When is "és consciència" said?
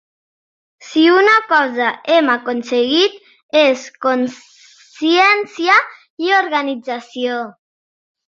3.65-5.77